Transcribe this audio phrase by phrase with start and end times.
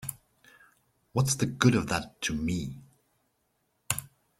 [1.13, 2.75] What's the good of that to me?